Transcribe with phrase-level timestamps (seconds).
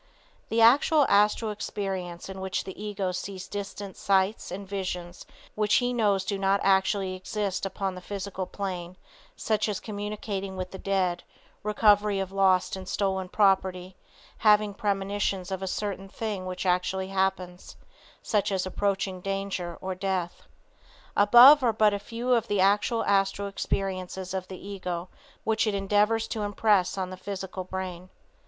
[0.49, 5.75] The actual Astral experience in which the ego sees distant sights, sights and visions which
[5.75, 8.97] he knows do not actually exist upon the physical plane,
[9.35, 11.21] such as communicating with the dead,
[11.61, 13.95] recovery of lost and stolen property;
[14.39, 17.75] having premonitions of a certain thing which actually happens,
[18.23, 20.41] such as approaching danger or death.
[21.15, 25.09] Above are but a few of the actual astral experiences of the ego
[25.43, 28.09] which it endeavors to impress on the physical brain.